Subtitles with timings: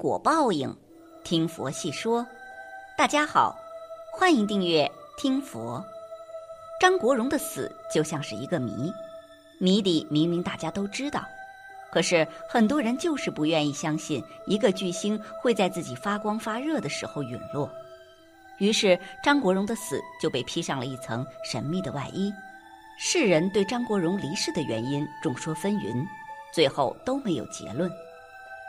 [0.00, 0.74] 果报应，
[1.22, 2.26] 听佛细说。
[2.96, 3.54] 大家好，
[4.10, 5.84] 欢迎订阅听佛。
[6.80, 8.90] 张国荣的死就像是一个谜，
[9.58, 11.22] 谜底明明大家都知道，
[11.92, 17.70] 可是很多人就是不愿意相信一个巨星会在自己发光发热的时候陨落。
[18.56, 22.32] 于是张国荣的死就被披上了一层神秘的外衣。
[22.98, 26.02] 世人对张国荣离世的原因众说纷纭，
[26.54, 27.92] 最后都没有结论。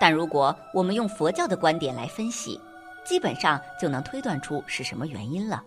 [0.00, 2.60] 但如果我们用佛教的观点来分析，
[3.04, 5.62] 基本上就能推断出是什么原因了。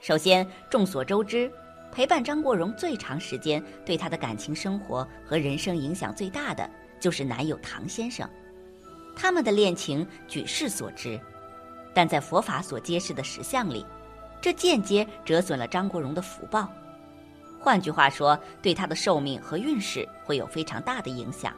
[0.00, 1.50] 首先，众所周知，
[1.90, 6.68] 陪伴张国荣最长时间、对他的感情生活和人生影响最大的，
[7.00, 8.28] 就是男友唐先生。
[9.14, 11.18] 他们的恋情举世所知，
[11.94, 13.84] 但在佛法所揭示的实相里，
[14.40, 16.70] 这间接折损了张国荣的福报。
[17.58, 21.52] 换句话说，对他的寿命和运势会有非常大的影响。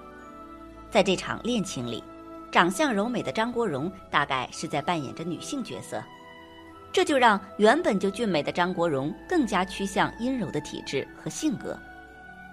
[0.90, 2.02] 在这场恋情里，
[2.50, 6.02] 长相柔美的张国荣大概是在扮演着女性角色，
[6.90, 11.78] 这就让原本就俊美的张国荣更加趋向阴柔的体质和性格，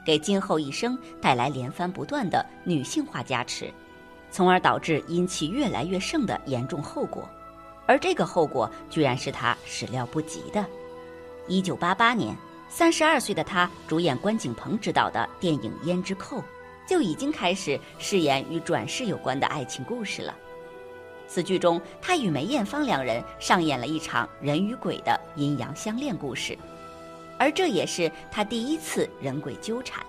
[0.05, 3.73] 给今后一生带来连番不断的女性化加持，
[4.29, 7.27] 从而导致阴气越来越盛的严重后果。
[7.87, 10.65] 而这个后果居然是他始料不及的。
[11.47, 12.35] 一九八八年，
[12.67, 16.37] 三十二岁的他主演关锦鹏执导的电影《胭脂扣》。
[16.87, 20.35] 就已经开始饰演与转世有关的爱情故事了。
[21.27, 26.55] 此剧中，他与梅艳芳两人上演了一场人与鬼的阴阳相恋故事，
[27.39, 30.05] 而这也是他第一次人鬼纠缠。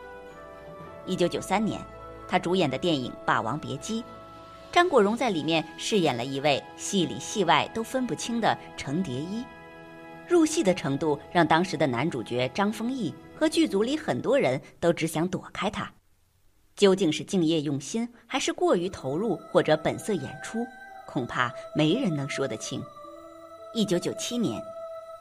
[1.06, 1.80] 一九九三年，
[2.28, 4.02] 他主演的电影《霸王别姬》，
[4.70, 9.42] 张国荣在里面饰演了一位戏里戏外都分不清的程蝶衣，
[10.28, 15.90] 入戏的程度让当时的男主角张丰毅和剧组里很多人都只想躲开他。
[16.76, 20.66] 究竟是敬业用心，还是过于投入，或者本色演出，
[21.06, 22.82] 恐怕没人能说得清。
[23.72, 24.62] 一九九七年，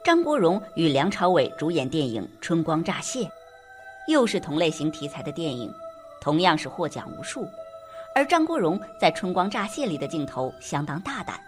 [0.04, 3.20] 张国荣与梁朝伟主演电影《春光乍泄》，
[4.06, 5.72] 又是同类型题材的电影，
[6.20, 7.48] 同样是获奖无数。
[8.14, 11.40] 而张国荣在《春光乍泄》里的镜头相当大胆，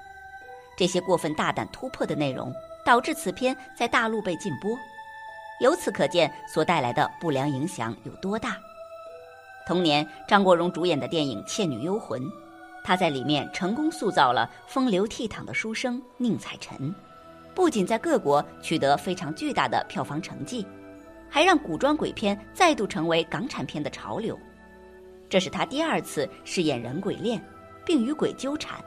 [0.77, 2.51] 这些过分大胆突破的内容，
[2.85, 4.71] 导致此片在大陆被禁播。
[5.61, 8.57] 由此可见，所带来的不良影响有多大。
[9.69, 12.23] 同年，张国荣主演的电影《倩女幽魂》，
[12.83, 16.95] 他在里面成功塑造了风流倜傥的书生宁采臣，
[17.55, 20.67] 不仅在各国取得非常巨大的票房成绩，
[21.29, 24.39] 还让古装鬼片再度成为港产片的潮流。
[25.29, 27.39] 这是他第二次饰演人鬼恋，
[27.85, 28.83] 并与鬼纠缠。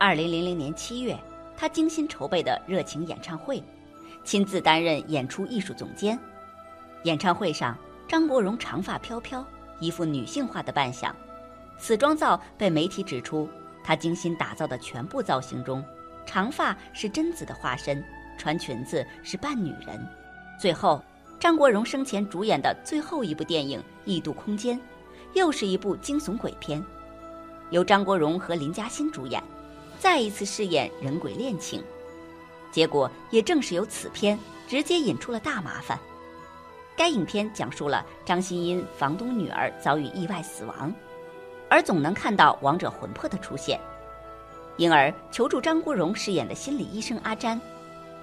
[0.00, 1.16] 二零零零年七月，
[1.56, 3.62] 他精心筹备的热情演唱会，
[4.24, 6.18] 亲自担任演出艺术总监。
[7.04, 9.46] 演唱会上，张国荣长发飘飘。
[9.80, 11.14] 一副女性化的扮相，
[11.78, 13.48] 此妆造被媒体指出，
[13.82, 15.84] 他精心打造的全部造型中，
[16.24, 18.04] 长发是贞子的化身，
[18.38, 20.06] 穿裙子是扮女人。
[20.60, 21.02] 最后，
[21.38, 24.78] 张国荣生前主演的最后一部电影《异度空间》，
[25.32, 26.84] 又是一部惊悚鬼片，
[27.70, 29.42] 由张国荣和林嘉欣主演，
[29.98, 31.82] 再一次饰演人鬼恋情。
[32.70, 35.98] 结果也正是由此片直接引出了大麻烦。
[37.00, 40.92] 该影片讲述了张欣因房东女儿遭遇意外死亡，
[41.66, 43.80] 而总能看到亡者魂魄的出现，
[44.76, 47.58] 因而求助张国荣饰演的心理医生阿詹。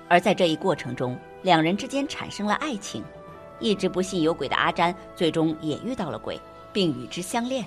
[0.08, 3.04] 而在这一过程中，两人之间产生了爱情。
[3.60, 6.40] 一直不信有鬼的阿詹，最终也遇到了鬼，
[6.72, 7.66] 并与之相恋。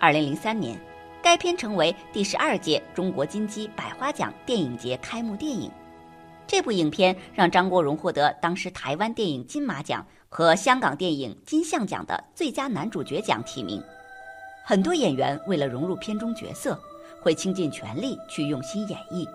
[0.00, 0.80] 二零零三年，
[1.20, 5.70] 该片成为第十二届中国金鸡百花奖电影节开幕电影。
[6.46, 13.82] 这部影片让张国荣获得当时台湾电影金马奖和香港电影金像奖的最佳男主角奖提名。
[14.64, 16.80] 很多演员为了融入片中角色，
[17.20, 19.26] 会倾尽全力去用心演绎，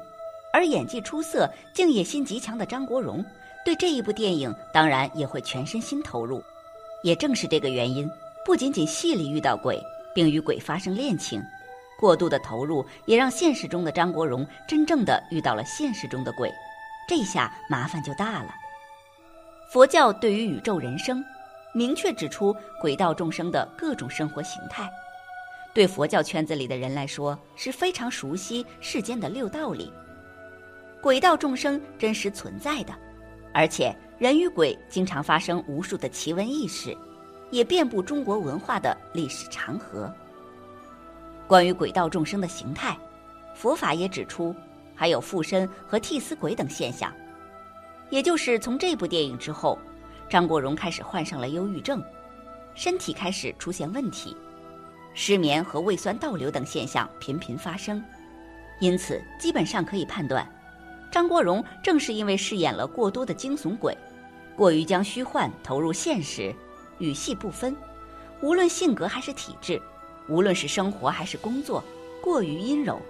[0.53, 3.23] 而演技出色、敬业心极强的张国荣，
[3.65, 6.41] 对这一部电影当然也会全身心投入。
[7.03, 8.09] 也正是这个原因，
[8.45, 9.81] 不仅仅戏里遇到鬼，
[10.13, 11.41] 并与鬼发生恋情，
[11.99, 16.51] 过度的投入也让现实中的张国荣真正的遇到了现实中的鬼。
[17.11, 18.55] 这下麻烦就大了。
[19.69, 21.21] 佛教对于宇宙人生，
[21.73, 24.89] 明确指出鬼道众生的各种生活形态，
[25.73, 29.91] 对佛教圈子里的人来说是非常熟悉世间的六道理。
[31.01, 32.93] 鬼道众生真实存在的，
[33.53, 36.97] 而且人与鬼经常发生无数的奇闻异事，
[37.49, 40.09] 也遍布中国文化的历史长河。
[41.45, 42.97] 关于鬼道众生的形态，
[43.53, 44.55] 佛法也指出。
[45.01, 47.11] 还有附身和替死鬼等现象，
[48.11, 49.79] 也就是从这部电影之后，
[50.29, 52.03] 张国荣开始患上了忧郁症，
[52.75, 54.37] 身体开始出现问题。
[55.15, 57.99] 失眠和胃酸倒流等现象频频发生，
[58.79, 60.47] 因此基本上可以判断，
[61.09, 63.97] 张国荣正是因为饰演了过多的惊悚鬼，
[64.55, 66.53] 过于将虚幻投入现实，
[66.99, 67.75] 与戏不分，
[68.39, 69.81] 无论性格还是体质，
[70.29, 71.83] 无论是生活还是工作，
[72.21, 73.01] 过于阴柔，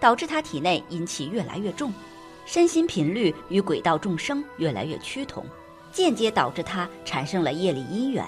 [0.00, 1.92] 导致他体内阴气越来越重，
[2.46, 5.44] 身心频率与鬼道众生越来越趋同，
[5.92, 8.24] 间接导致他产生了业力因缘，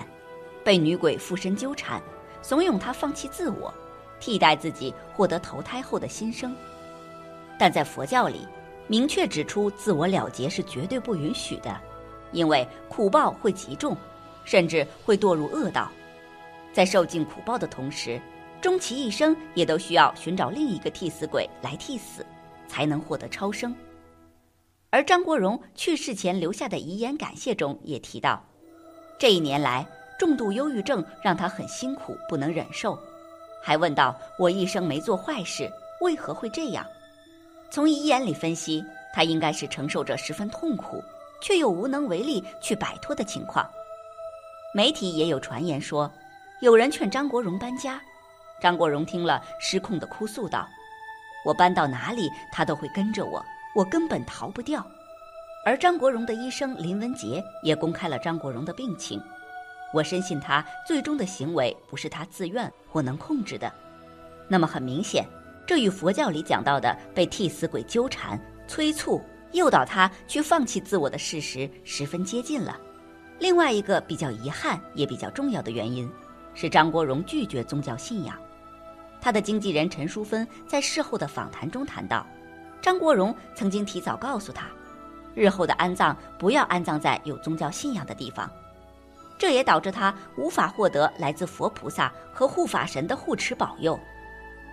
[0.62, 2.00] 被女鬼附身纠缠。
[2.42, 3.72] 怂恿他放弃自我，
[4.18, 6.54] 替代自己获得投胎后的新生。
[7.56, 8.46] 但在佛教里，
[8.88, 11.80] 明确指出自我了结是绝对不允许的，
[12.32, 13.96] 因为苦报会极重，
[14.44, 15.88] 甚至会堕入恶道。
[16.72, 18.20] 在受尽苦报的同时，
[18.62, 22.24] 终其一生也都需要寻找另一个替死鬼来替死，
[22.66, 23.74] 才能获得超生。
[24.88, 28.42] 而张国荣去世前留下的遗言感谢中也提到，
[29.18, 29.86] 这一年来。
[30.18, 32.96] 重度忧郁症让他很辛苦，不能忍受，
[33.60, 35.68] 还问道：“我一生没做坏事，
[36.00, 36.86] 为何会这样？”
[37.72, 41.02] 从遗言里分析，他应该是承受着十分痛苦，
[41.40, 43.68] 却又无能为力去摆脱的情况。
[44.72, 46.08] 媒体也有传言说，
[46.60, 48.00] 有人劝张国荣搬家，
[48.62, 50.68] 张国荣听了失控的哭诉道
[51.44, 53.44] ：“我搬到哪里，他都会跟着我，
[53.74, 54.86] 我根本逃不掉。”
[55.66, 59.20] 而张国荣的医生林文杰也公开了张国荣的病情。
[59.92, 63.70] 我深信他最终的行为不是他自愿或能控制的，
[64.46, 65.26] 那么很明显，
[65.66, 69.20] 这与佛教里讲到的被替死鬼纠缠、催促、
[69.50, 72.80] 诱导他去放弃自我的事实十分接近了。
[73.40, 76.08] 另外一个比较遗憾也比较重要的原因，
[76.54, 78.38] 是张国荣拒绝宗教信仰。
[79.22, 82.26] 他的经纪人陈淑芬在事后的访谈中谈到，
[82.80, 84.66] 张国荣曾经提早告诉他，
[85.32, 88.50] 日后的安葬不要安葬在有宗教信仰的地方。
[89.38, 93.98] 这也导致他无法获得来自佛菩萨和护法神的护持保佑，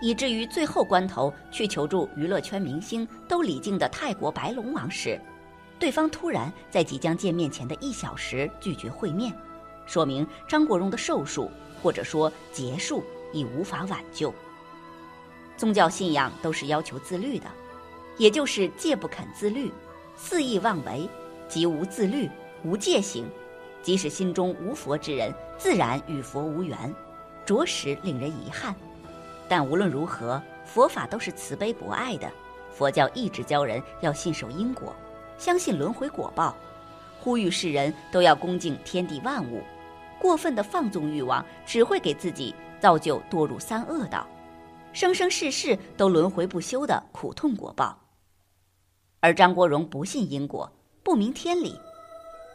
[0.00, 5.20] 以至于最后关头去求助娱乐圈明星都礼敬的泰国白龙王时，
[5.78, 9.32] 对方突然在即将见面前的一小时拒绝会面，
[9.86, 11.48] 说明张国荣的寿数
[11.80, 14.32] 或者说结束已无法挽救。
[15.56, 17.46] 宗教信仰都是要求自律的，
[18.16, 19.70] 也就是戒不肯自律，
[20.16, 21.08] 肆意妄为，
[21.48, 22.30] 即无自律，
[22.64, 23.28] 无戒行。
[23.82, 26.94] 即使心中无佛之人，自然与佛无缘，
[27.46, 28.74] 着实令人遗憾。
[29.48, 32.30] 但无论如何，佛法都是慈悲博爱的。
[32.72, 34.94] 佛教一直教人要信守因果，
[35.38, 36.54] 相信轮回果报，
[37.18, 39.62] 呼吁世人都要恭敬天地万物。
[40.18, 44.26] 过分的放纵欲望，只会给自己造就堕入三恶道，
[44.92, 47.96] 生生世世都轮回不休的苦痛果报。
[49.20, 50.70] 而张国荣不信因果，
[51.02, 51.78] 不明天理。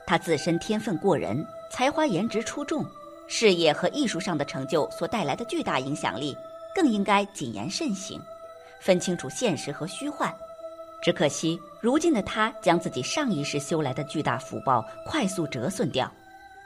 [0.07, 2.85] 他自身天分过人，才华颜值出众，
[3.27, 6.35] 事业和艺术上的成就所带来的巨大影响力，
[6.73, 8.19] 更应该谨言慎行，
[8.79, 10.33] 分清楚现实和虚幻。
[11.01, 16.11] 只可惜，如今的他将自己上一世修来的巨大福报快速折损掉，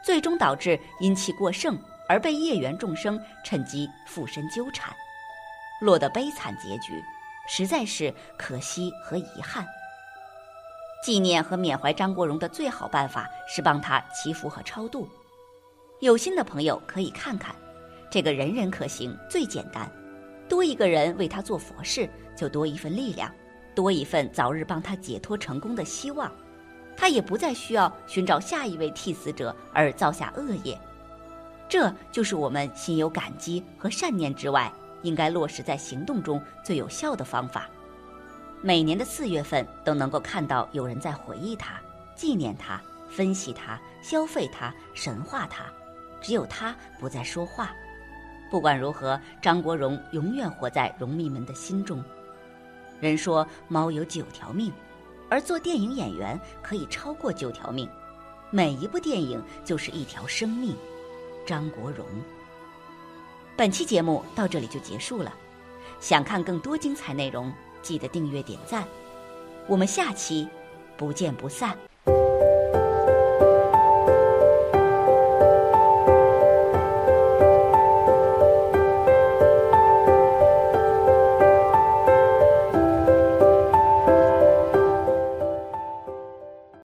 [0.02, 1.78] 最终导致阴气过盛
[2.10, 4.92] 而被业缘众生趁机附身纠缠，
[5.80, 7.02] 落得悲惨结局，
[7.48, 9.64] 实在是可惜和遗憾。
[11.06, 15.08] 纪念和缅怀张国荣的最好办法是帮他祈福和超度。
[16.00, 17.56] 有心的朋友可以看看，
[18.10, 19.90] 这个人人可行、最简单。
[20.50, 23.32] 多一个人为他做佛事，就多一份力量，
[23.76, 26.32] 多一份早日帮他解脱成功的希望。
[26.98, 30.78] 他也不再需要寻找下一位替死者而造下恶业。
[31.70, 34.74] 这就是我们心有感激和善念之外，
[35.04, 37.70] 应该落实在行动中最有效的方法。
[38.62, 41.80] 每年的四月份都能够看到有人在回忆他、
[42.16, 45.66] 纪念他、分析他、消费他、神化他，
[46.20, 47.72] 只有他不再说话。
[48.50, 52.04] 不管如何，张国荣永远活在荣迷们的心中。
[53.00, 54.74] 人说猫有九条命，
[55.30, 57.88] 而做电影演员可以超过九条命。
[58.50, 60.76] 每一部电影就是一条生命。
[61.50, 62.06] 张国荣。
[63.58, 65.34] 本期节目到这里就结束了，
[66.00, 67.52] 想看更多精彩内容。
[67.82, 68.88] 记得订阅点赞，
[69.66, 70.48] 我们下期
[70.96, 71.76] 不见不散。